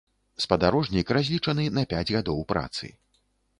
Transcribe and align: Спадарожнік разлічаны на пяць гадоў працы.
Спадарожнік 0.45 1.11
разлічаны 1.17 1.67
на 1.77 1.85
пяць 1.93 2.09
гадоў 2.15 2.43
працы. 2.55 2.93